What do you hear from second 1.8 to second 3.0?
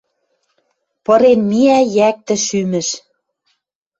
йӓктӹ шӱмӹш